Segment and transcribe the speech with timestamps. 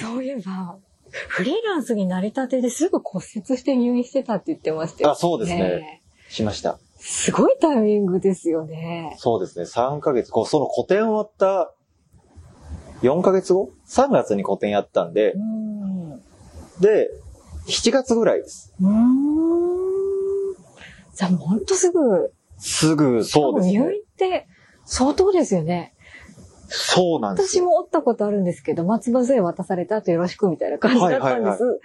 [0.00, 0.76] そういえば、
[1.10, 6.02] フリーランスになりたてですぐ骨折して入院してたって言ってましたよ、あ、そうですね。
[6.28, 6.78] しました。
[6.98, 9.16] すごいタイミングですよね。
[9.18, 9.64] そうですね。
[9.64, 11.72] 3ヶ月、こう、その個展終わった
[13.02, 16.12] 4ヶ月後 ?3 月に個展やったんでう、ん。
[16.14, 16.22] う
[16.80, 17.08] で、
[17.66, 18.74] 7月ぐらいです。
[21.14, 23.94] じゃあもうほんとすぐ、すぐ、そうですしかも入ね。
[23.96, 24.46] 院って
[24.84, 25.94] 相当ですよね。
[26.68, 27.64] そうなんですよ。
[27.64, 31.80] 私もおったことあるんですけど、松葉杖渡された後よろしくみたいな感じだったんです。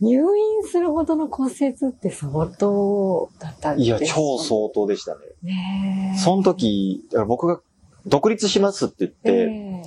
[0.00, 5.20] 入院するほどの骨折って相当だったんですいや、超相当でしたね。
[5.42, 7.60] ねえその時、僕が
[8.06, 9.82] 独立しますって言って、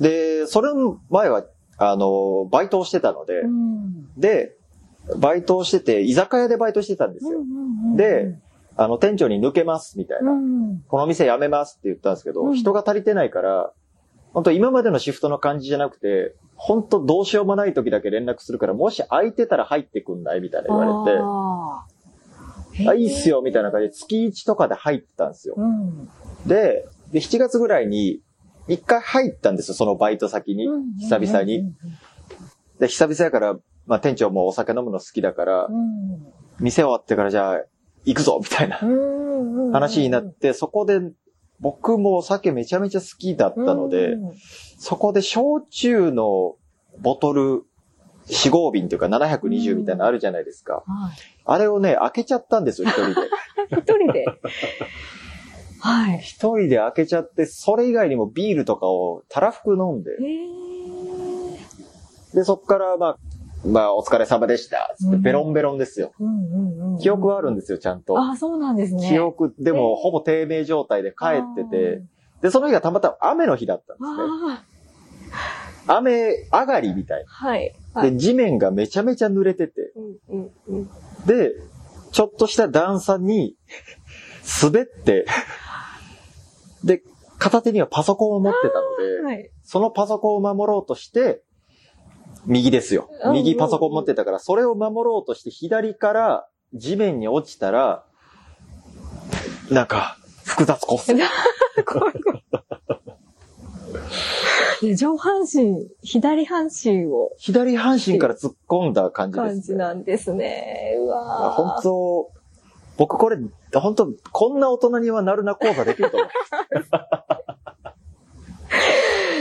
[0.00, 1.44] えで、それの前は、
[1.78, 4.56] あの、バイトをしてたのでえ、うんで、
[5.18, 7.40] バイトをしてて、居酒屋でバイトしてたんですよ。
[7.96, 8.38] で、
[8.76, 10.30] あの、店長に抜けます、みたいな。
[10.32, 10.56] うん
[10.88, 13.72] この店辞めますって言ったんですけど、うん人が足りてないから、
[14.32, 25.54] 本当今までのシフトの感じじゃなくて、本当どうしようもない時だけ連絡するから、もし空いてたら入ってくんないみたいな言われて、あ、いいっすよ、みたいな感じで月1とかで入ってたんですよ。
[25.56, 26.08] うん。
[26.46, 28.20] で、で、7月ぐらいに、
[28.68, 30.66] 一回入ったんですよ、そのバイト先に。
[31.00, 31.72] 久々に。
[32.78, 36.26] で、久々やから、まあ店長もお酒飲むの好きだからう、ん。
[36.60, 37.62] 店終わってからじゃあ、
[38.06, 39.72] 行くぞみたいなうん。
[39.72, 41.00] 話になって、そこで、
[41.60, 44.32] 僕もお酒めちゃめちゃ好きだったので、うん
[44.78, 46.56] そこで焼酎の
[47.00, 47.62] ボトル、
[48.28, 50.84] 4合瓶というか720みたいなのあるじゃないですか。
[50.86, 51.16] はい。
[51.46, 53.28] あれをね、開けちゃったんですよ、一人で。
[53.72, 54.26] 一人で？
[55.80, 56.18] はい。
[56.18, 60.24] 一人で開けちゃって、それ以外にもビールとかをたらふく飲んで、え
[62.32, 62.36] え。
[62.36, 63.18] で、そっから、まあ、
[63.66, 64.94] まあ、お疲れ様でした。
[64.98, 66.12] つってうんベロンベロンですよ。
[67.00, 68.18] 記憶はあるんですよ、ちゃんと。
[68.18, 69.08] ああ、そうなんですね。
[69.08, 71.26] 記憶、でも、えーほぼ低迷状態で帰
[71.62, 72.02] ってて、
[72.42, 74.66] で、その日がたまたま雨の日だったんですね。
[75.88, 77.74] 雨上がりみたいはい。
[77.94, 78.00] な。
[78.02, 78.12] はい。
[78.12, 79.92] で、地面がめちゃめちゃ濡れてて。
[81.26, 81.52] で、
[82.12, 83.56] ちょっとした段差に
[84.62, 85.26] 滑って、
[86.84, 87.02] で、
[87.38, 89.50] 片手にはパソコンを持ってたので、はい。
[89.62, 91.42] そのパソコンを守ろうとして、
[92.46, 93.32] 右ですようん。
[93.34, 98.04] 右パソコン持ってたから、それを守ろうとして左から地面に落ちたら、
[99.70, 101.22] なんか、複雑骨折。
[101.84, 102.42] 怖い怖い
[104.82, 109.62] で上半身、左半身を左半身から突っ込んだ感じで感す、ね。
[109.62, 110.96] じなんですね。
[111.00, 112.30] うわー本当
[112.98, 113.38] 僕これ、
[113.74, 116.28] 本当こんな大人にはなるな講座できると思う。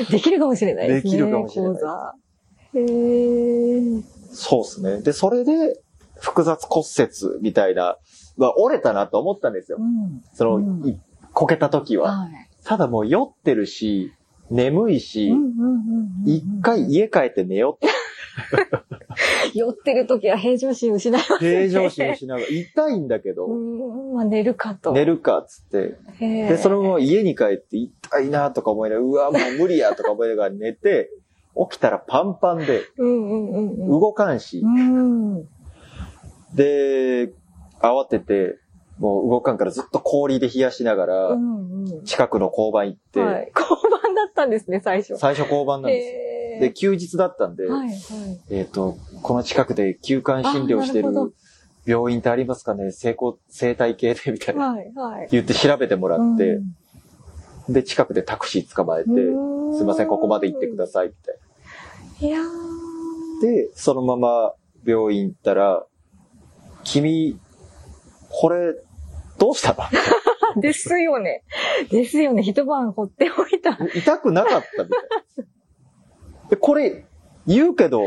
[0.11, 1.11] できるかもしれないですね。
[1.11, 2.15] できるかもしれない講座。
[2.75, 5.01] へーそうですね。
[5.01, 5.79] で、それで、
[6.19, 7.97] 複雑骨折みたいな、
[8.37, 9.83] まあ、折れたなと思ったんですよう。
[9.83, 10.21] ん。
[10.33, 10.99] その、うんい
[11.33, 12.19] こけた時は。
[12.19, 12.29] はい。
[12.63, 14.13] ただもう酔ってるし、
[14.49, 15.33] 眠いし、
[16.25, 17.93] 一回家帰って寝ようって。
[19.53, 21.37] 酔ってる時は平常心失いますね。
[21.39, 24.91] 平常心をしながら、痛いんだけど、うん、まあ寝るかと。
[24.91, 25.97] 寝るかっつって。
[26.19, 31.09] で、そのまま家に帰って痛いなとか思いながら、うわ、もう無理やとか思いながら寝て、
[31.69, 33.99] 起きたらパンパンで、うんうんうんうん。
[33.99, 35.43] 動かんし、うん。
[36.53, 37.31] で、
[37.79, 38.57] 慌てて、
[38.99, 42.03] もう動かんからずっと氷で冷やしながらう、んうん。
[42.03, 43.51] 近くの交番行って、はい。
[43.55, 45.17] 交番だったんですね、最初。
[45.17, 46.11] 最初交番なんですよ。
[46.13, 46.25] へー
[46.61, 47.97] で、休日だったんで、はいはい。
[48.49, 51.11] えっ、と、この近くで休館診療してる
[51.85, 52.91] 病院ってありますかね？
[52.91, 54.71] 成功、生態系でみたいな。
[54.71, 55.27] はいはい。
[55.31, 56.63] 言って調べてもらって、う
[57.67, 59.15] で、近くでタクシー捕まえて、ん
[59.77, 62.39] すいません、ここまで行ってください、みたいいや。
[63.41, 64.53] で、そのまま
[64.85, 65.85] 病院行ったら、
[66.83, 67.39] 君、
[68.29, 68.75] これ、
[69.37, 69.73] どうした
[70.55, 70.61] の？
[70.61, 71.43] ですよね。
[71.91, 72.41] ですよね。
[72.43, 73.77] 一晩放っておいた。
[73.93, 75.01] 痛くなかったみたい
[75.43, 76.49] な。
[76.49, 77.05] で、これ、
[77.45, 78.01] 言うけど、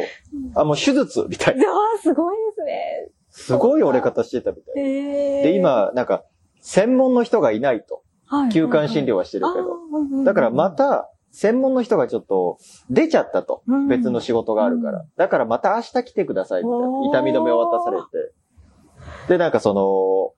[0.55, 1.65] あ、もう手術みたいな。
[1.69, 3.11] ああ、すごいですね。
[3.31, 6.25] すごい折れ方してたみたいで、、今、なんか、
[6.61, 8.03] 専門の人がいないと。
[8.27, 9.59] はい休館診療はしてるけ
[10.17, 10.25] ど。
[10.25, 12.59] だからま、た、専門の人がちょっと
[12.91, 13.63] 出ちゃったと。
[13.67, 15.05] うん別の仕事があるから。
[15.17, 18.33] だからまた明日来てくださいみたいな痛み止めを渡されて。
[19.29, 19.83] で、なんかその、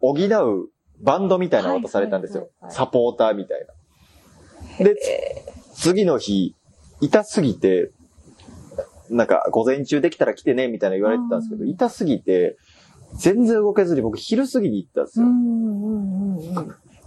[0.00, 0.68] 補う
[1.00, 3.66] バンドみたいなの渡されたんですよサポーターみたい
[4.78, 4.84] な。
[4.84, 4.96] で、
[5.74, 6.54] 次の日、
[7.00, 7.90] 痛すぎて、
[9.08, 12.56] なんか午前中できたら来てね、みたいな言われてたんですけど、うん痛すぎて、
[13.18, 15.26] 全然動けずに僕昼過ぎに行ったんですよ。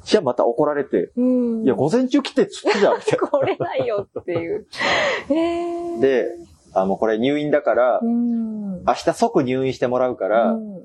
[0.03, 1.11] じゃあまた怒られて。
[1.17, 3.27] いや、午前中来てっつってじゃん、みたいな。
[3.27, 4.67] 来れないよっていう。
[5.29, 6.27] えー、で、
[6.73, 8.83] あ、もうこれ入院だからう、ん。
[8.83, 10.83] 明日即入院してもらうから、うん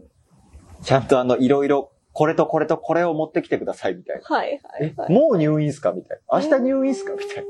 [0.82, 4.22] ちゃんとあの、いろいろ、これとこれとこれを持ってきてください、みたいな。
[4.36, 6.40] はいはい、えはい。、もう入院っすかみたいな。
[6.40, 7.42] 明日入院っすかみたいな。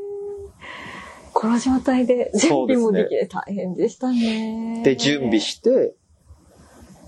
[1.33, 4.83] この状態で準備もできて大変でしたね。
[4.83, 5.95] で、準備して、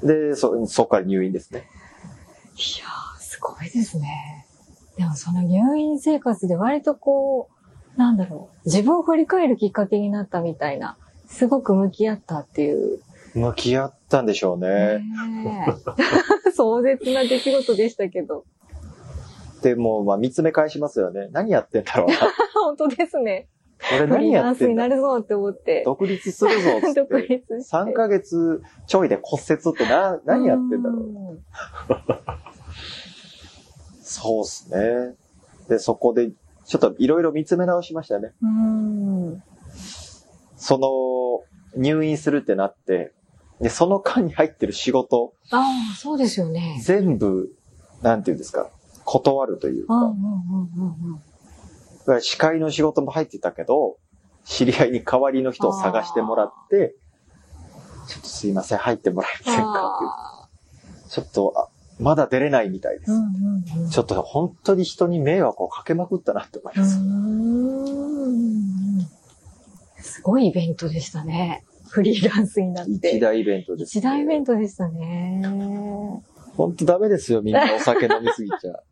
[0.03, 1.61] で、そ、そこから入院ですね。
[2.55, 4.47] いやー、すごいですね。
[5.01, 7.49] でもその入院生活で割とこ
[7.97, 13.01] う、なんだろう、自分を振り返るきっかけになったみたいな、すごく向き合ったっていう。
[13.35, 14.99] 向き合ったんでしょうね。
[14.99, 15.67] ね
[16.47, 18.45] え 壮絶な出来事でしたけど。
[19.63, 21.29] で、もう、まあ、見つめ返しますよね。
[21.33, 22.15] 何やってんだろうな。
[22.53, 23.49] 本当ですね。
[23.95, 25.83] 俺何やってんだなるぞって思って。
[25.87, 27.23] 独立するぞっつっ独て。
[27.41, 27.75] 立して。
[27.75, 31.41] 3ヶ月ちょいで骨折ってな、何やってんだろう。
[34.11, 34.23] う。
[34.23, 35.15] そうっすね。
[35.69, 36.31] で、そこで、
[36.67, 38.33] ちょっといろいろ見つめ直しましたね。
[38.43, 39.43] うん。
[40.57, 43.13] その、入院するってなって、
[43.61, 45.61] で、その間に入ってる仕事、あ
[45.93, 46.81] あ、そうですよね。
[46.83, 47.51] 全部、
[48.03, 48.71] なんていうんですか、
[49.05, 51.21] 断るというか、うんうんうんうん
[52.21, 53.99] 司会の仕事も入ってたけど、
[54.45, 56.95] 知り合いに代わりの人を探してもらって、
[58.09, 61.09] ちょっとすいません、入ってもらえませんかあっていう。
[61.09, 61.69] ちょっと、あ
[62.01, 63.13] まだ出れないみたいです。
[63.13, 63.25] ーうんう
[63.83, 63.91] んうん。
[63.91, 66.99] ちょっと本当に人に迷惑をかけまくったなって思いうます。
[70.03, 71.65] すごいイベントでしたね。
[71.89, 73.17] フリーランスになって。
[73.17, 75.43] 一大イベントです、一大イベントでしたね。
[76.57, 78.83] 本当ダメですよ、みんなお酒飲みすぎちゃ。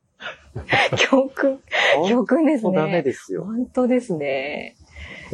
[0.99, 1.61] 教訓、
[2.09, 3.03] 教訓です本当ダメね。
[3.03, 3.45] ですよ。
[3.45, 4.77] 本当ですね。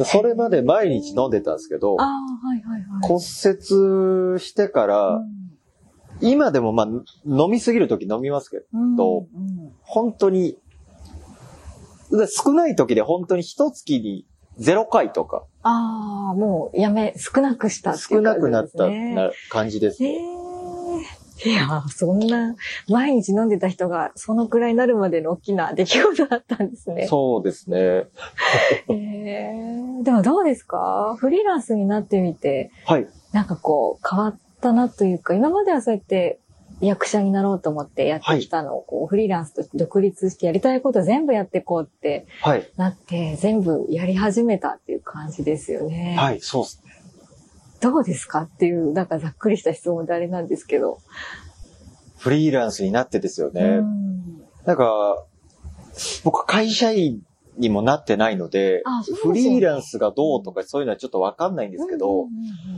[0.03, 2.05] それまで毎日飲んでたんですけどは
[2.55, 3.07] いはいはい。
[3.07, 5.21] 骨折してから、
[6.31, 6.87] 今でもまあ
[7.25, 10.57] 飲みすぎるとき飲みますけど、うんとうん本当に、
[12.11, 14.25] で少ない時で本当に一月に
[14.59, 20.03] 0回とか、ああ、もうやめ、少なくしたってい少う感じなくなったですねな感じです。
[20.03, 20.35] ええ
[21.43, 22.55] いや、そんな、
[22.87, 27.07] 毎日飲んでた人が、そのくらいになるまでの大きな出来事だったんですね。
[27.07, 28.05] そうですね。
[28.87, 29.53] ええ
[30.03, 31.17] でもどうですか？
[31.19, 33.07] フリーランスになってみて、はい。
[33.33, 36.39] なんかこう、変わったなというか、今まではそうやって
[36.81, 42.69] 役者になろうと思ってやってきたのを、こう、フリーランスとして独立してやりたいこと全部やっていこうってはい。
[42.75, 46.15] なって、全部やり始めたっていう感じですよね。
[46.17, 46.91] はい、そうですね。
[47.81, 50.99] どうですかっていう、なんかざっくりした質問であれなんですけど。
[52.17, 53.61] フリーランスになってですよね。
[53.61, 54.05] うん
[54.65, 55.23] なんか、
[56.23, 57.21] 僕会社員
[57.57, 62.27] にもなってないので、あそうでねフリーランスがどうとかそういうのはちょっとわかんないんですけど、うんうんう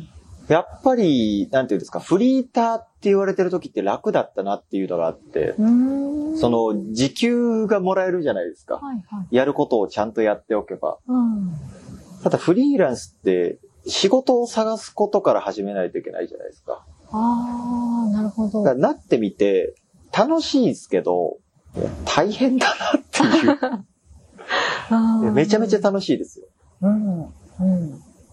[0.02, 0.10] ん
[0.48, 8.76] やっぱり、なんていうんですか、フリーターって言われてる時って楽だったなっていうのがあって、その、時給がもらえるじゃないですか。
[8.76, 9.36] はいはい。
[9.36, 11.00] やることをちゃんとやっておけば。
[11.08, 11.52] うん。
[12.24, 16.86] ただフリーランスって、仕事を探すことから始めないといけないじゃないですか。
[17.12, 18.64] ああ、なるほど。
[18.76, 19.76] なってみて、
[20.18, 21.38] 楽しいですけど、
[22.06, 23.28] 大変だなってい
[25.26, 25.28] う。
[25.34, 26.48] めちゃめちゃ楽しいですよ。
[26.82, 27.22] うん。
[27.22, 27.32] うん。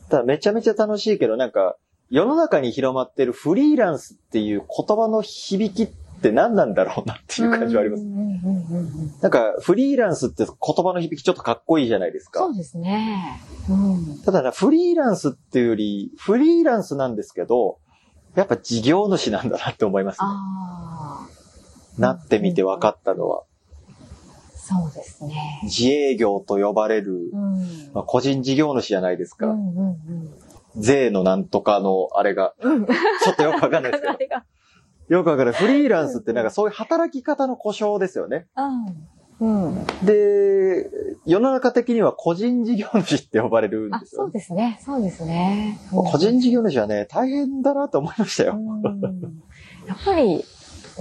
[0.08, 1.76] ただめちゃめちゃ楽しいけど、なんか、
[2.14, 8.05] 世の中に広まってるフリーランスっていう言葉の響きって何なんだろうなっていう感じはあります。
[9.20, 12.38] なんか、フリーランスって言葉の響きちょっとかっこいいじゃないですか。
[12.38, 13.40] そうですね。
[13.69, 14.22] うん。
[14.22, 17.78] ただな、フリーランスっていうより、フリーランスなんですけど、
[18.37, 20.28] やっぱ事業主なんだなって思いますね。
[21.99, 23.43] なってみて分かったのは。
[24.55, 25.61] そうですね。
[25.64, 27.90] 自営業と呼ばれる、うん。
[27.93, 29.49] まあ、個人事業主じゃないですか。
[29.49, 30.44] うんうんうん。
[30.76, 32.87] 税のなんとかのあれが、うん。
[32.87, 35.14] ちょっとよくわかんないですけど。
[35.16, 35.54] よくわかんない。
[35.54, 38.47] フリーランスってなんかそういう働き方の故障ですよね。
[38.57, 39.09] うん。
[39.40, 39.87] うん。
[40.04, 40.88] で、
[41.26, 44.31] 世の中的には個人事業主って呼ばれるんあ、ですよそう。
[44.31, 44.81] ですね。
[44.85, 45.78] そうですね。
[45.90, 48.57] 個人事業主はね、大変だなと思いましたよ。
[48.57, 48.90] うん
[49.87, 50.43] やっぱり、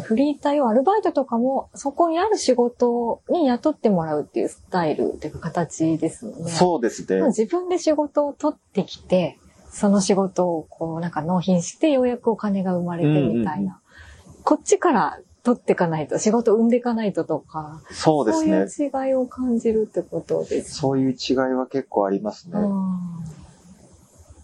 [0.02, 6.52] フリーター用アルバイトとかも、そこにある仕事に雇ってもらうっていうスタイルっていうか形ですもんね。
[6.52, 7.22] そうですね。
[7.28, 9.38] 自分で仕事を取ってきて、
[9.74, 13.82] その仕事をこうなんか納品してようやくお金が生まれてみたいな。
[14.44, 18.68] こっちから取っていかないと、仕事生んでいかないととか、そうですね。
[18.70, 20.76] そういう違いを感じるってことです。
[20.76, 22.60] そういう違いは結構ありますね。
[22.60, 23.00] うん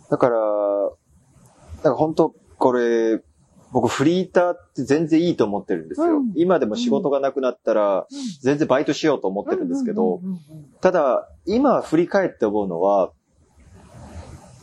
[0.09, 3.21] だから、だから本当これ、
[3.71, 6.17] 僕フリーターって全然いいと思ってるんですよ。
[6.17, 8.07] うん今でも仕事がなくなったら、
[8.41, 10.39] 全然バイトしようと思ってるんですけど、うんうんうんうん
[10.81, 13.11] ただ、今振り返って思うのは、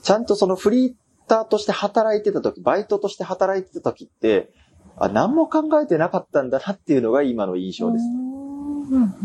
[0.06, 0.94] ちゃんとそのフリー
[1.26, 4.52] ターとして働いてた時、バイトとして働いてた時って、
[4.96, 8.04] あ、何も考えてなかったんだなっていうのが今の印象です。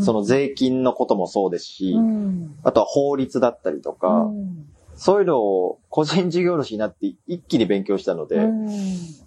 [0.04, 2.56] その税金のこともそうですし、うん。
[2.64, 4.66] あとは法律だったりとか、うん。
[4.96, 8.68] そういうのを個人事業主になって一気に勉強したので、うん。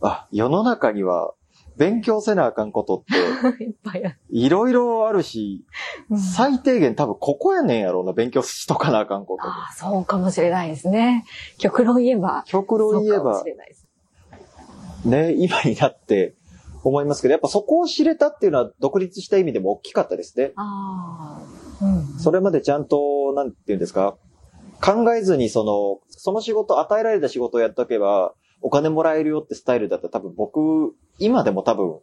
[0.01, 1.35] あ、世の中には
[1.77, 4.19] 勉強せなあかんことって、 いっぱいある。
[4.31, 5.65] いろいろあるし、
[6.11, 9.47] うん最低限多分ここやねんやろうな、勉強しとかなあかんこと。
[9.47, 11.25] ああ、そうかもしれないですね。
[11.59, 12.45] 極論言えば。
[12.47, 13.43] 極論言えば。
[15.05, 16.35] ね、今になって
[16.83, 20.53] 思いますけど、やっぱそこを知れたっていうのは独立した意味でも大きかったですね。
[20.57, 21.41] あ
[21.81, 21.85] あ。
[21.85, 22.19] うん。
[22.19, 24.17] それまでちゃんと、なんて言うんですか、
[24.83, 32.01] 考えずにその、その仕事、与えられた仕事をやっとけば、お金もらえるよってスタイルだったら多分僕、今でも多分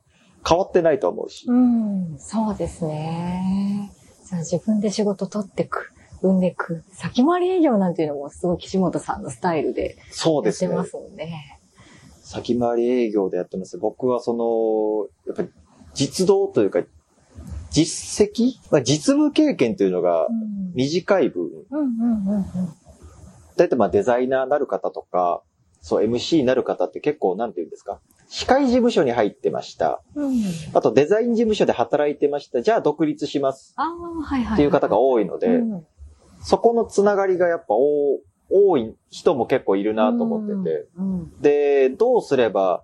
[0.48, 1.48] 変わってないと思うし。
[1.48, 3.91] うん、そうですね。
[4.30, 5.91] じゃあ自分で仕事取ってく、
[6.22, 6.84] 産んでく。
[6.94, 11.00] 先回り営業なんていうのもすごい岸本さんのスタイルでそうですねやってま。
[11.01, 11.60] すもんね。
[12.22, 13.80] 先回り営業でやってます。
[13.80, 15.50] 僕はその、やっぱり
[15.96, 16.84] 実動というか、
[17.72, 20.74] 実績、まあ、実務経験というのがうん。
[20.75, 21.50] 短い分。
[23.58, 25.41] だいたいまあデザイナーなる方とか、
[25.82, 28.00] そう MC になる方って結構なんて言うんですか？
[28.30, 30.02] 司会事務所に入ってました。
[30.16, 30.36] うん。
[30.74, 32.62] あとデザイン事務所で働いてました。
[32.62, 33.76] じゃあ独立します。
[34.54, 35.86] っていう方が多いので、うん
[36.44, 38.20] そこのつながりがやっぱ多
[38.50, 40.88] 多い人も結構いるなと思ってて。。
[40.98, 41.40] うん。
[41.40, 42.84] で、どうすれば、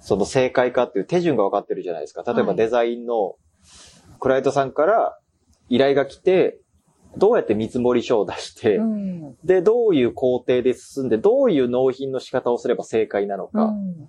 [0.00, 2.22] その正解かっていう手順が分かってるじゃないですか。
[2.22, 3.36] 例えはいばデザインの
[4.18, 5.18] クライアントさんから
[5.68, 6.58] 依頼が来て、
[7.16, 9.36] どうやって見積もり書を出して、うん。
[9.44, 13.64] で、どういう工程で進んで、どういう納品の仕方をすれば正解なのか、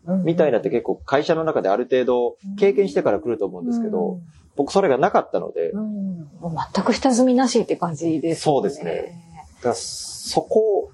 [0.05, 4.19] うんみたいなって結構会社の中である程度経験してから来ると思うんですけど、
[4.55, 5.81] 僕それがなかったので、うん。
[5.81, 6.17] うん。
[6.39, 9.13] もう全く下積みなしって感じです、そうですね。
[9.61, 10.91] だそこ、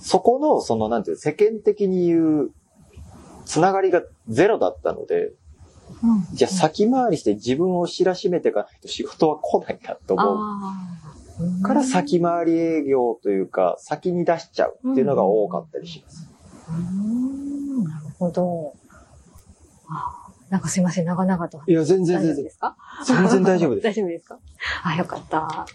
[0.00, 2.50] そこの、その、なんていう、世間的に言う、
[3.44, 5.32] つながりがゼロだったので、
[6.02, 6.36] うん。
[6.36, 10.36] じゃあ先回りして自分を知らしめていかないと仕事は来ないなと思う。
[11.62, 16.28] から先回り営業というか、先に出しちゃうっていうのが多かったりします。
[16.68, 18.74] うーんなるほど。
[19.90, 20.14] あ
[20.50, 21.60] なんかすいません、長々と。
[21.66, 22.50] いや、全然大丈全然夫で。
[22.50, 22.76] すか？
[23.06, 23.84] 全然大丈夫です。
[23.88, 24.38] 大丈夫ですか？
[24.84, 25.66] あ、よかった。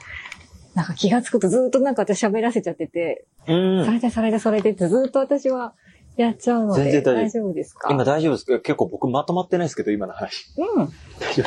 [0.74, 3.92] なんか気がつくとずっとなんか私喋らせちゃってて、うんそ。
[3.92, 5.74] れでそれでそれでってずっと私は
[6.18, 7.90] やっちゃうので、全然大丈夫大丈夫ですか？
[7.92, 10.48] 今大丈夫ですか結構僕まとまってないですけど、今の話。
[10.58, 10.90] うん。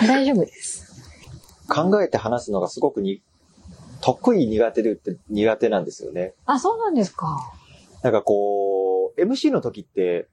[0.06, 0.94] 大丈夫です。
[1.68, 3.22] 考えて話すのがすごくに、
[4.06, 6.34] 得意苦手でって苦手なんですよね。
[6.44, 7.38] あ、そうなんですか。
[8.04, 10.28] なんかこう、MC の時って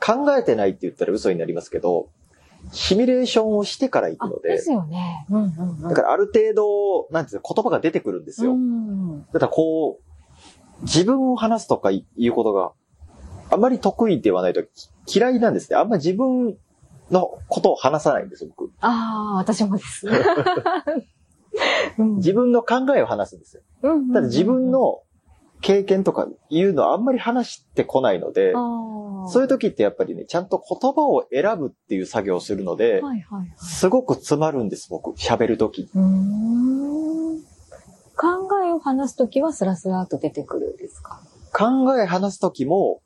[0.00, 2.08] 考えてないって言ったら嘘になりますけど、
[2.72, 5.26] シミュレーションをしてから行くの、であで、すよね。
[5.28, 5.82] うんうんうん。
[5.82, 8.52] だからある程度、なんていうの言葉が出てくるんですよ。
[8.52, 9.26] うん。
[9.26, 12.72] だからこう、自分を話すとかいうことが
[13.50, 15.76] あんまり得意ではないとき嫌いなんですね。
[15.76, 16.56] あんまり自分
[17.10, 18.70] のことを話さないんです、僕。
[18.80, 20.06] ああ、私もです。
[21.98, 23.62] うん自分の考えを話すんですよ。
[23.82, 25.02] うんうんうんただ自分の
[25.60, 33.52] 経験とかいうのはあんまり話してこないので、そういうと時ってやっぱりね、ちゃんと言葉を選ぶっていう作業をするので、はいはいはい。
[33.56, 35.10] すごく詰まるんです、僕。
[35.18, 35.90] 喋る時。
[38.16, 41.20] 考えを話すときはスラスラっと出てくるんですか？
[41.52, 43.02] 考え話す時も、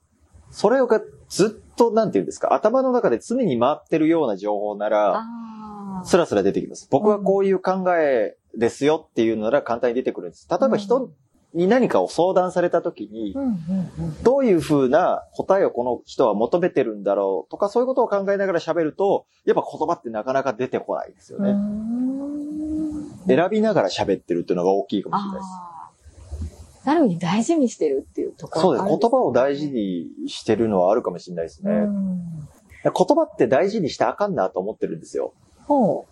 [0.50, 5.24] それがずっと、なんて言うんですか、頭の中で常に回ってるような情報なら。
[6.04, 6.88] スラスラ出てきます。
[6.90, 10.48] 僕はこういう考えですよっていうのなら簡単に出てくるんです。
[10.50, 11.10] 例えば人
[11.54, 13.34] に何かを相談された時に。
[14.22, 21.52] どういう風な答えをこの人は求めてるんだろうとか、そういうことを考えながら喋ると、やっぱ言葉ってなかなか出てこないですよね。
[21.52, 25.44] ん選びながら喋ってるっていうのが大きいかもしれないです。
[25.44, 25.68] あ
[26.86, 26.90] あ。
[26.90, 28.98] ある意味大事にしてるっていうところそうです。
[29.00, 31.72] 言葉を大事にしてるのはあるかもしれないですね。
[31.72, 32.22] うん
[32.82, 35.34] 言葉って大事にしてあかんなと思ってるんですよ。
[35.72, 36.06] ほ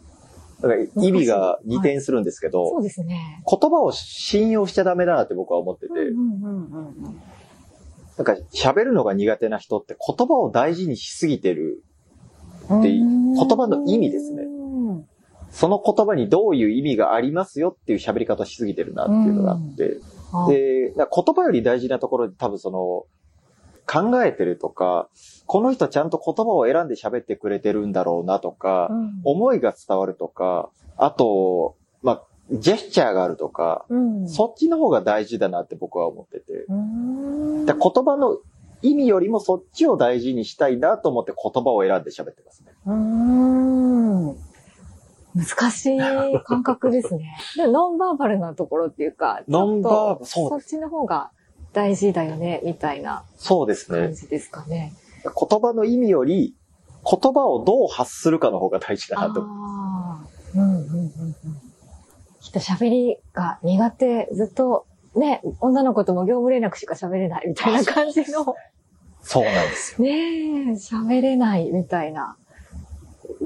[0.60, 0.62] う。
[0.62, 3.42] だから意味が二転するんですけど、そうですね。
[3.48, 5.94] 言葉を信用しちゃダメだなって僕は思ってて、
[8.16, 11.82] なんか喋るのが苦手な人って言葉を大事にしすぎてる。
[12.68, 12.80] うん。
[12.80, 14.60] って言葉の意味ですねうん
[15.50, 19.96] その言葉にどういう意味がありますよっていう喋り方をしすぎてるなっていうのがあって、
[20.32, 23.04] あで、言葉より大事なところで多分その、
[23.86, 25.08] 考えてるとか、
[25.46, 32.22] この人ちゃんと言葉を選んで喋ってくれてるんだろうなとか、うん思いが伝わるとか、あと、まあ、
[32.52, 34.28] ジェスチャーがあるとか、うん。
[34.28, 36.52] そっちの方が大事だなって僕は思ってて。
[36.68, 36.74] うー
[37.62, 38.38] んだから言葉の
[38.82, 42.72] 意味よりもそっちを大事にしたいなと思って言葉を選んで喋ってますね。
[42.86, 44.36] うーん。
[45.34, 45.98] 難しい
[46.44, 47.36] 感覚ですね。
[47.56, 51.30] でノンバーバルなところっていうか、ノンバーバルそっちの方が
[51.72, 53.98] 大事だよね、みたいなそうですね。
[54.06, 54.92] 感じですかね。
[55.24, 56.54] 言葉の意味より、
[57.04, 59.42] 言葉をどう発するかの方が大事だなと。
[59.42, 60.26] ああ。
[60.54, 61.34] うんうんうんうん。
[62.40, 68.54] きっと喋りが苦手、ずっとね、女の子とも業務連絡しか喋れないみたいな感じの、
[69.22, 70.08] そうなんですよ。
[70.08, 72.36] ねえ、喋れないみたいな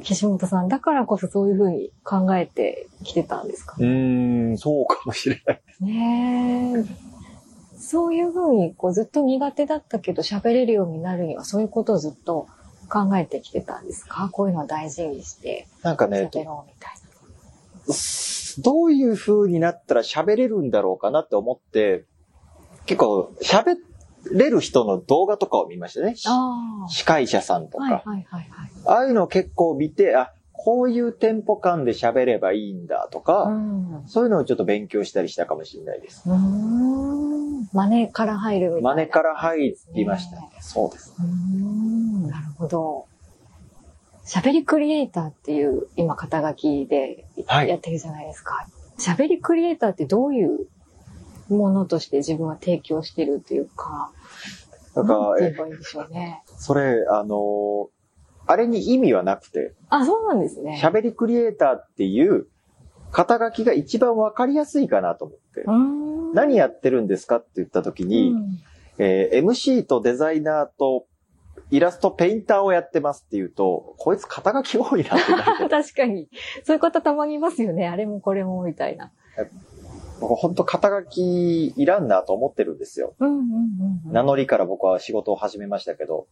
[0.03, 5.63] 岸本さんだからこそそういうふうに考えてきてたんですかうーん、そうかもしれない。
[5.81, 6.85] ねえ。
[7.85, 12.49] そういうふうにこうずっと苦手だったけど喋れるようになるにはそういうことをずっと
[12.89, 14.29] 考えてきてたんですか？
[14.33, 16.95] こういうのは大事にしてなんかね、喋ろうみたい
[18.63, 22.05] どういう風になったら喋れるんだろうかなって思って、
[22.87, 23.77] 結構喋
[24.33, 26.15] れる人の動画とかを見ましたね。
[26.89, 27.89] 司会者さんとあ。
[27.89, 28.11] か。
[28.11, 28.71] はいはいはいはい。
[28.87, 30.33] ああいうのを結構見て、あ、
[30.65, 34.03] こういうテンポ感で喋ればいいんだとか、うん。
[34.07, 36.23] そういうのをちょっと勉強したりしたかもしれないです。
[36.25, 37.69] うーん。
[37.75, 38.95] 真似から入るみたいな。
[38.95, 40.51] 真似から入りましたね。
[40.61, 41.15] そうです。
[41.19, 42.27] うーん。
[42.29, 43.05] なるほど。
[44.25, 48.67] 喋りクリエイターっていう今肩書きではいやってるじゃないですか。
[48.99, 50.67] 喋りクリエイターってどういう
[51.51, 54.11] ものとして自分は提供してるっていうか、
[54.95, 56.43] なんか、えなんて言えばいいんでしょうね。
[56.57, 57.94] それ、あのー
[58.47, 60.81] あれに意味はなくて、あ、そうなんですね。
[60.83, 62.47] 喋りクリエイターっていう
[63.11, 65.65] 肩書きが一番わかりやすいかなと思って。
[66.35, 68.59] 何やってるんですかって言った時に、うん
[68.99, 71.07] えー MC とデザイナーと
[71.71, 75.19] イラストペインターをやってますって言うと、こいつ肩書き多いなっ
[75.59, 75.69] て。
[75.69, 76.29] 確かに。
[76.65, 77.89] そういう方たまにいますよね。
[77.89, 79.11] あれもこれもみたいな。
[80.21, 83.15] 僕本当肩書きいらんなと思ってるんですよ。
[83.19, 84.13] うんうんうんうん。
[84.13, 86.27] 名乗りから僕は仕事を始めましたけど。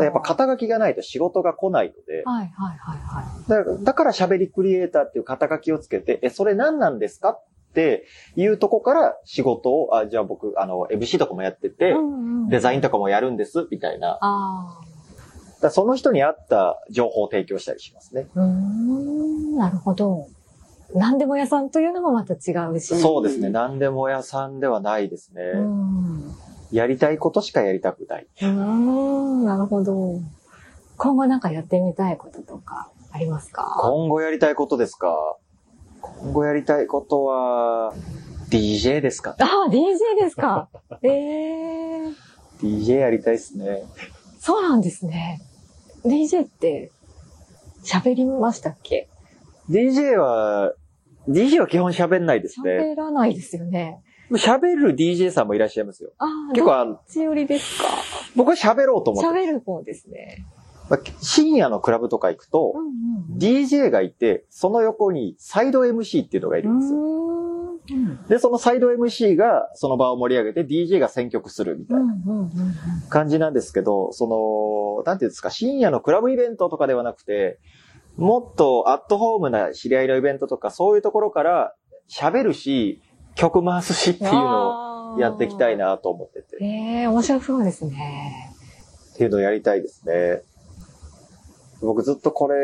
[0.00, 3.50] やっぱ肩書きがないと仕事が来ないので、はいはいはいはい。
[3.50, 11.94] だからだから喋りクリエイターっていう肩書きをつけて、え、それ何なんですかっていうとこから仕事を、あ、じゃあ僕、あの、MC とかもやってて、
[12.48, 14.18] デザインとかもやるんです、みたいな。
[15.60, 18.28] だその人に合った情報を提供したりしますね。
[18.34, 18.40] あ。
[18.40, 20.28] うーん、なるほど。
[20.94, 22.96] 何でも屋さんというのもまた違うし。
[22.96, 23.48] そうですね。
[23.50, 25.42] 何でも屋さんではないですね。
[25.54, 26.34] うん。
[26.72, 28.26] やりたいことしかやりたくない。
[28.42, 30.20] うーん、なるほど。
[30.96, 33.76] 今後なんかやってみたいこととかありますか？
[33.80, 35.36] 今後やりたいことですか？
[36.00, 37.92] 今後やりたいことは、
[38.50, 39.74] DJ ですかああ、DJ
[40.22, 40.68] ですか？
[41.02, 42.12] ええ
[42.62, 43.84] ?DJ やりたいですね。
[44.38, 45.40] そうなんですね。
[46.04, 46.92] DJ って
[47.84, 49.08] 喋りましたっけ？
[49.70, 50.72] DJ は、
[51.28, 52.94] DJ は基本喋んないですね。
[52.94, 54.02] 喋らないですよね。
[54.32, 56.10] 喋る DJ さんもいらっしゃいますよ。
[56.18, 57.88] ああ、結構あのどっち寄りですか？
[58.34, 60.44] 僕は喋ろうと思って喋る方ですね。
[60.90, 63.38] まあ深夜のクラブとか行くと、うんうん。
[63.38, 66.98] DJ がいて、その横にサイド MC っていうのがいるんですよ。
[66.98, 72.04] うーんで、そのサイド MC がその場を盛り上げて DJ が選曲するみたいな
[73.08, 77.60] 感じなんですけど、その、なんていうんですか、深夜のクラブイベントとかではなくて、
[78.16, 81.74] もっとアットホームな知り合いのイベントとかそういうところから
[82.08, 83.02] 喋るし、
[83.34, 85.76] 曲回すしっていうのをやっていきたい。
[85.76, 86.66] なと思ってて、え
[87.02, 88.52] え面白そうですね。
[89.14, 90.42] っていうのをやりたいですね。
[91.80, 92.54] 僕ずっとこれ、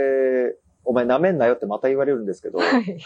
[0.84, 2.98] お前舐めんなよってまた言われるんですけど、はい。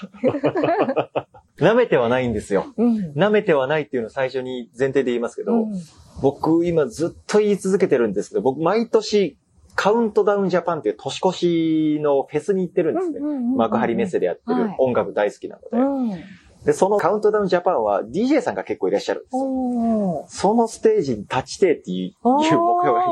[1.59, 2.67] 舐めてはないんですよ。
[2.77, 3.13] うん。
[3.17, 5.75] 舐めてはないっていうのを最初に前提で言いますけど、うん
[6.23, 9.39] 僕今ずっと言い続けてるんですけど、僕毎年
[9.77, 13.21] カウントダウンジャパンっていう年越しのフェスに行ってるんですね。
[13.57, 15.69] 幕張メッセでやってるはい音楽大好きなので。
[15.77, 16.65] うん。
[16.65, 20.27] で、そのカウントダウンジャパンは DJ さんが結構いらっしゃるんですよ。
[20.29, 23.09] そのステージに立ちてえっていう目標があり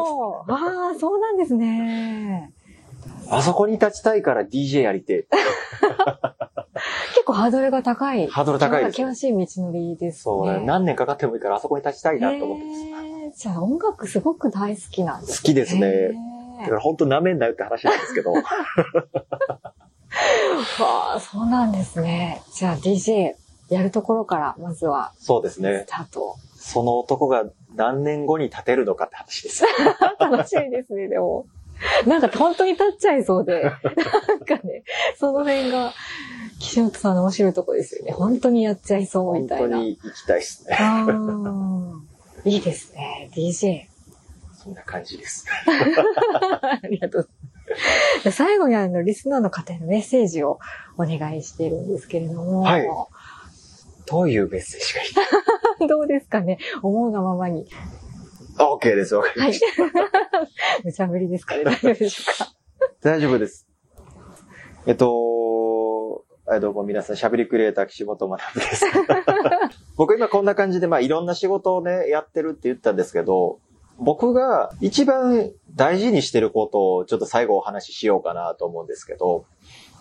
[0.49, 0.65] ます。
[0.65, 2.53] ああ、そうなんですね。
[3.31, 5.37] あそこに立ちたいから DJ やりてえ。
[7.15, 8.27] 結構ハードルが高い。
[8.27, 10.21] ハードル高いです険しい道のりですね。
[10.23, 10.65] そうね。
[10.65, 13.05] 何年かかってもいいからあそこに立ちたいなと思ってます。
[13.37, 16.13] じゃあ音楽すごく大好きなんです好きですねへ
[16.63, 18.33] だから本当舐めんなよって話なんですけど。
[18.33, 18.37] ー
[20.83, 22.43] わあ、そうなんですね。
[22.53, 23.35] じゃあ DJ
[23.69, 25.91] やるところから、まずはそうですねス。
[25.91, 26.37] タート。
[26.57, 29.65] その男が何年後に立てるのかって話です。
[30.19, 31.47] 楽しみですね、でも。
[32.07, 33.63] なんか本当に立っちゃいそうで。
[33.65, 33.73] なん
[34.41, 34.85] かね、
[35.19, 35.93] その辺が、
[36.61, 38.13] 岸本さんの面白いとこですよね。
[38.13, 39.77] 本当にやっちゃいそうみ本たいな。
[39.79, 40.79] 当に行きたいですね。
[42.45, 43.94] いいですね、DJ。
[44.65, 45.45] そんな感じです。
[45.63, 48.23] ありがとうございます。
[48.23, 50.59] じゃあ最後にあの、リスナーの方へのメッセージを
[50.97, 52.63] お願いしてるんですけれども。
[52.63, 52.89] はい
[54.07, 55.07] どういうメッセージがい
[55.81, 55.89] い？
[55.89, 57.67] どうですかね思うがままに。
[58.59, 59.15] あ ?OK です。
[59.15, 59.83] わかりはいました。
[60.85, 62.53] 無茶ぶりですかね大丈夫でしょうか？
[63.01, 63.67] 大丈夫です。
[64.87, 68.85] えっと、はいどうも皆さん、しゃべりクリエイター岸本学です。
[69.97, 73.59] 僕今こんな感じで、まあいろんな仕事をね、やってるって言ったんですけど、
[73.99, 79.45] 僕が一番大事にしてることをちょっと最後お話ししようかなと思うんですけど、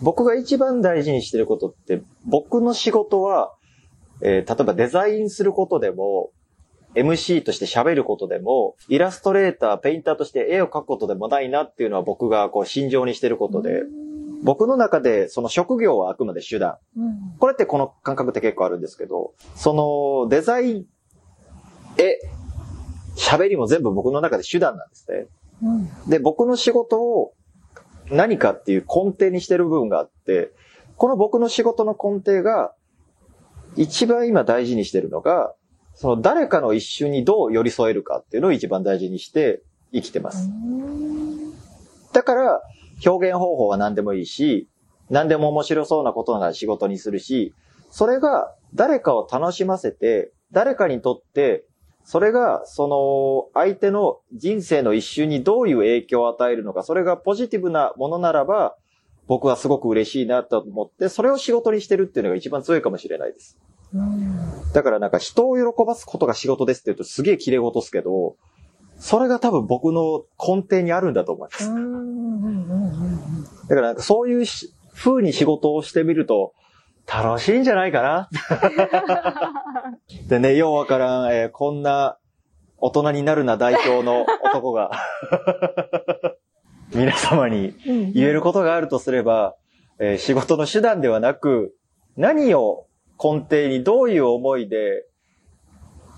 [0.01, 3.53] 僕が一番大事にしてることって、僕の仕事は、
[4.21, 6.31] えー例えばデザインすることでも、
[6.95, 13.83] MC として喋ることでも、イラストレーター、ペインターとして絵を描くことでもないなっていうのは僕がこう心情にしてることで、
[14.43, 16.77] 僕の中でその職業はあくまで手段。
[16.97, 17.35] うん。
[17.39, 20.85] これってこの感覚って結構あるんですけど、そのデザイン、
[21.97, 22.19] 絵、
[23.15, 25.27] 喋りも全部僕の中で手段なんですね。
[25.61, 26.09] うん。
[26.09, 27.33] で、僕の仕事を
[28.09, 30.51] 何かっていう根底にしてる部分があって、
[30.97, 32.73] この僕の仕事の根底が、
[33.75, 35.53] 一番今大事にしてるのが、
[35.95, 40.49] その誰かの一瞬にどう寄り添えるかっていうのを一番大事にして生きてます。
[42.13, 42.61] だから、
[43.05, 44.69] 表現方法は何でもいいし、
[45.09, 47.53] 何でも面白そうなことなら仕事にするし、
[47.89, 51.65] それが誰かを楽しませて、誰かにとって、
[52.03, 58.75] それが、その、相手の人生の一瞬にどういう影響を与えるのか、それがポジティブなものならば、
[59.27, 63.57] 僕はすごく嬉しいなと思って、それを仕事にしてるっていうのが一番強いかもしれないです。
[63.93, 64.73] うん。
[64.73, 68.35] だからなんか人を喜ばすことが仕事ですって言うとすげえ綺麗事ですけど、
[68.97, 71.69] それが多分僕の根底にあるんだと思います。
[73.69, 76.53] だからなんかそういうし風に仕事をしてみると、
[77.11, 78.29] 楽しいんじゃないかな
[80.27, 82.17] でね、ようわからん、えーこんな
[82.77, 84.91] 大人になるな代表の男が、
[86.93, 88.11] 皆様にうん。
[88.13, 89.55] 言えることがあるとすれば、
[89.99, 91.75] えー仕事の手段ではなく、
[92.17, 92.87] 何を
[93.23, 95.05] 根底にどういう思いで、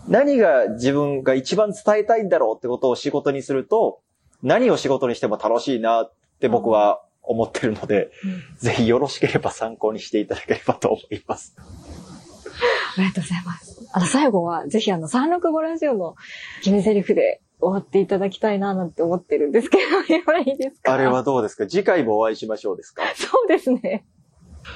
[0.07, 3.99] 何が自分が一番伝えたいんだろうってことを仕事にすると、
[4.43, 8.11] 何を仕事にしても楽しいなって僕は思ってるので、
[8.57, 11.55] ぜひよろしければ参考にしていただければと思います。
[11.57, 13.89] ありがとうございます。
[13.91, 16.15] あの、最後は、ぜひあの、365ラジオの
[16.59, 20.93] 決め台詞で終わっていただきたいな、なんて思ってるんですけど、今いいですか？
[20.93, 21.67] あれはどうですか？
[21.67, 23.03] 次回もお会いしましょうですか？
[23.15, 24.05] そうですね。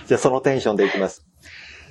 [0.07, 1.25] じゃあそのテンションでいきます。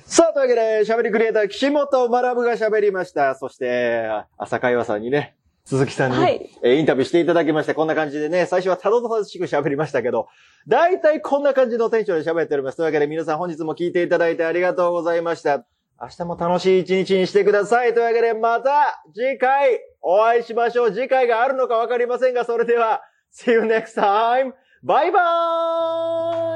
[0.05, 3.35] さあ、というわけで、喋りクリエイター、岸本学が喋りました。
[3.35, 5.35] そして、朝会話さんにね、
[5.69, 10.27] 鈴木さんに、はいえーインタビューしていただきまして、こんな感じでね、最初はたどたどしく喋りましたけど、
[10.67, 12.77] だいたいこんな感じのテンションで喋っております。
[12.77, 15.63] というわけで皆さん本日も聞いていただいてありがとうございました。
[16.01, 17.93] 明日も楽しい一日にしてください。
[17.93, 20.91] というわけでまた次回お会いしましょう。
[20.91, 24.53] 次回があるのかわかりませんが、それでは、See you next time!
[24.81, 25.19] バイバ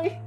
[0.04, 0.23] ーイ